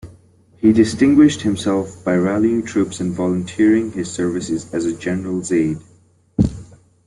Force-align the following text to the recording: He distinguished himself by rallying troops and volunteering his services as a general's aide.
He 0.57 0.73
distinguished 0.73 1.41
himself 1.41 2.03
by 2.03 2.15
rallying 2.15 2.63
troops 2.63 2.99
and 3.01 3.13
volunteering 3.13 3.91
his 3.91 4.09
services 4.11 4.73
as 4.73 4.85
a 4.85 4.95
general's 4.97 5.51
aide. 5.51 5.77